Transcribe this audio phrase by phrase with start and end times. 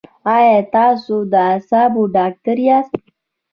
[0.35, 2.93] ایا تاسو د اعصابو ډاکټر یاست؟